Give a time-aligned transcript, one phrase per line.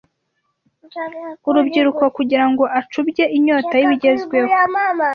[1.49, 4.53] urubyiruko kugira ngo acubye inyota y’ibigezweho